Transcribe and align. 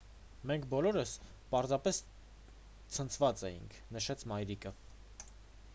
«մենք 0.51 0.63
բոլորս 0.69 1.11
պարզապես 1.51 1.99
ցնցված 2.95 3.45
էինք»,- 3.53 3.79
նշեց 3.99 4.27
մայրիկը: 4.33 4.75